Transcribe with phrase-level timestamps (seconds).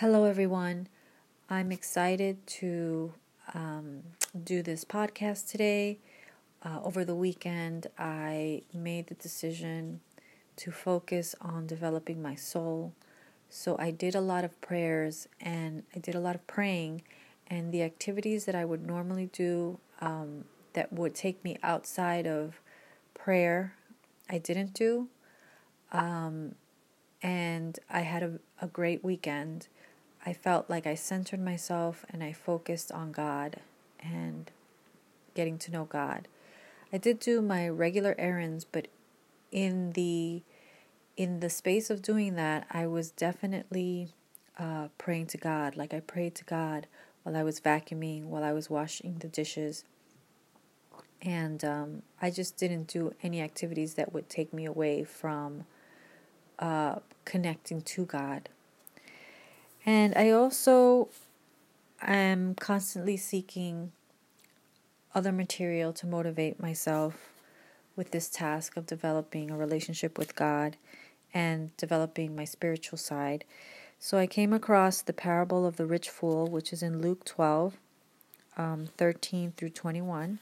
[0.00, 0.86] Hello, everyone.
[1.50, 3.14] I'm excited to
[3.52, 4.02] um,
[4.44, 5.98] do this podcast today.
[6.64, 9.98] Uh, over the weekend, I made the decision
[10.54, 12.92] to focus on developing my soul.
[13.50, 17.02] So I did a lot of prayers and I did a lot of praying,
[17.48, 20.44] and the activities that I would normally do um,
[20.74, 22.60] that would take me outside of
[23.14, 23.74] prayer,
[24.30, 25.08] I didn't do.
[25.90, 26.54] Um,
[27.20, 29.66] and I had a, a great weekend.
[30.28, 33.60] I felt like I centered myself and I focused on God
[33.98, 34.50] and
[35.34, 36.28] getting to know God.
[36.92, 38.88] I did do my regular errands, but
[39.50, 40.42] in the
[41.16, 44.08] in the space of doing that, I was definitely
[44.58, 45.78] uh, praying to God.
[45.78, 46.88] Like I prayed to God
[47.22, 49.84] while I was vacuuming, while I was washing the dishes,
[51.22, 55.64] and um, I just didn't do any activities that would take me away from
[56.58, 58.50] uh, connecting to God.
[59.88, 61.08] And I also
[62.02, 63.92] am constantly seeking
[65.14, 67.30] other material to motivate myself
[67.96, 70.76] with this task of developing a relationship with God
[71.32, 73.46] and developing my spiritual side.
[73.98, 77.78] So I came across the parable of the rich fool, which is in Luke 12,
[78.58, 80.38] um, 13 through 21.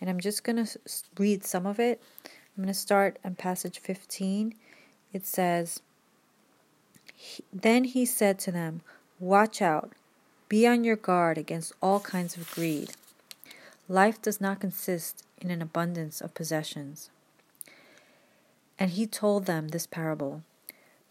[0.00, 0.80] And I'm just going to
[1.16, 2.02] read some of it.
[2.24, 4.52] I'm going to start on passage 15.
[5.12, 5.80] It says,
[7.52, 8.82] then he said to them,
[9.18, 9.92] Watch out,
[10.48, 12.92] be on your guard against all kinds of greed.
[13.88, 17.10] Life does not consist in an abundance of possessions.
[18.78, 20.42] And he told them this parable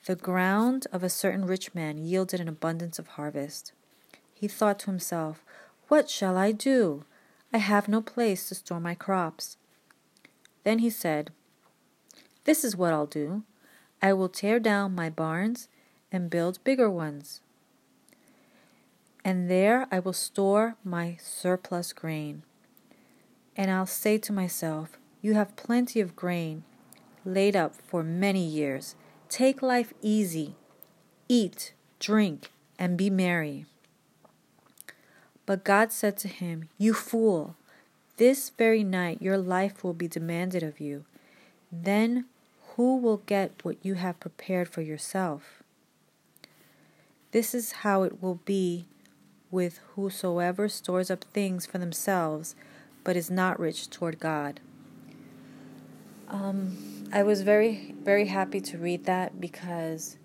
[0.06, 3.74] The ground of a certain rich man yielded an abundance of harvest.
[4.34, 5.44] He thought to himself,
[5.90, 7.04] What shall I do?
[7.52, 9.58] I have no place to store my crops.
[10.64, 11.32] Then he said,
[12.46, 13.44] This is what I'll do.
[14.02, 15.68] I will tear down my barns
[16.12, 17.42] and build bigger ones.
[19.24, 22.44] And there I will store my surplus grain.
[23.56, 26.64] And I'll say to myself, You have plenty of grain
[27.26, 28.96] laid up for many years.
[29.28, 30.56] Take life easy.
[31.28, 33.66] Eat, drink, and be merry.
[35.46, 37.56] But God said to him, You fool,
[38.18, 41.06] this very night your life will be demanded of you.
[41.72, 42.26] Then
[42.76, 45.59] who will get what you have prepared for yourself?
[47.32, 48.86] This is how it will be
[49.52, 52.56] with whosoever stores up things for themselves,
[53.04, 54.60] but is not rich toward God.
[56.28, 60.18] Um, I was very, very happy to read that because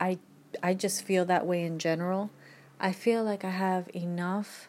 [0.00, 0.18] I,
[0.62, 2.30] I just feel that way in general.
[2.80, 4.68] I feel like I have enough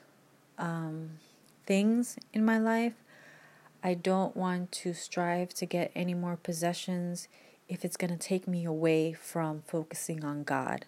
[0.57, 1.12] um,
[1.66, 2.94] things in my life.
[3.84, 7.28] I don't want to strive to get any more possessions
[7.68, 10.86] if it's going to take me away from focusing on God.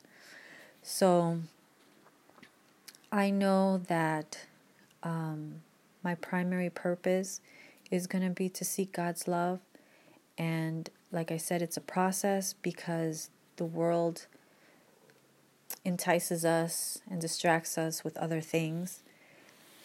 [0.90, 1.40] So
[3.12, 4.46] I know that
[5.04, 5.56] um,
[6.02, 7.42] my primary purpose
[7.92, 9.60] is going to be to seek God's love.
[10.38, 14.28] And like I said, it's a process because the world
[15.84, 19.04] entices us and distracts us with other things.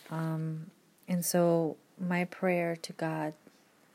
[0.09, 0.67] Um,
[1.09, 3.34] and so, my prayer to God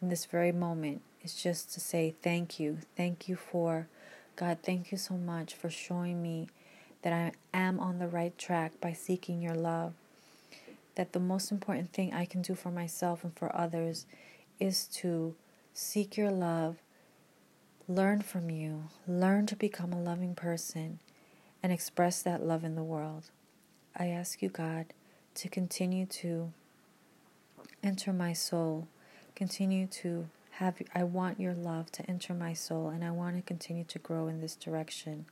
[0.02, 2.80] in this very moment is just to say thank you.
[2.98, 3.88] Thank you for,
[4.36, 6.50] God, thank you so much for showing me
[7.08, 7.14] that
[7.54, 9.94] I am on the right track by seeking your love.
[10.96, 14.06] That the most important thing I can do for myself and for others
[14.60, 15.34] is to
[15.74, 16.76] seek your love,
[17.88, 21.00] learn from you, learn to become a loving person,
[21.64, 23.32] and express that love in the world.
[23.96, 24.88] I ask you, God,
[25.36, 26.52] to continue to
[27.82, 28.90] enter my soul,
[29.34, 33.42] continue to have I want your love to enter my soul and I want to
[33.42, 35.26] continue to grow in this direction.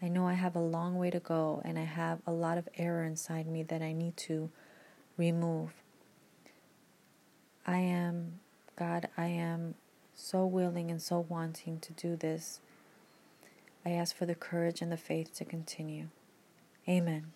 [0.00, 2.68] I know I have a long way to go and I have a lot of
[2.76, 4.50] error inside me that I need to
[5.16, 5.72] remove.
[7.66, 8.40] I am,
[8.78, 9.74] God, I am
[10.14, 12.60] so willing and so wanting to do this.
[13.84, 16.08] I ask for the courage and the faith to continue.
[16.88, 17.32] Amen.